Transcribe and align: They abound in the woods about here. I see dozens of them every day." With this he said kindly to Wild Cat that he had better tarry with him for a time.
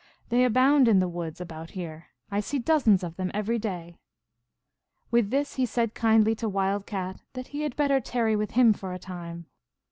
They 0.29 0.43
abound 0.45 0.87
in 0.87 0.97
the 0.97 1.07
woods 1.07 1.39
about 1.39 1.69
here. 1.77 2.07
I 2.31 2.39
see 2.39 2.57
dozens 2.57 3.03
of 3.03 3.17
them 3.17 3.29
every 3.35 3.59
day." 3.59 3.99
With 5.11 5.29
this 5.29 5.57
he 5.57 5.65
said 5.67 5.93
kindly 5.93 6.33
to 6.37 6.49
Wild 6.49 6.87
Cat 6.87 7.21
that 7.33 7.49
he 7.49 7.61
had 7.61 7.75
better 7.75 7.99
tarry 8.01 8.35
with 8.35 8.53
him 8.57 8.73
for 8.73 8.93
a 8.93 8.97
time. 8.97 9.45